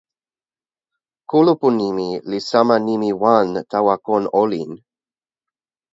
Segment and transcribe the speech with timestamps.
[1.29, 4.71] kulupu nimi li sama nimi wan tawa kon olin.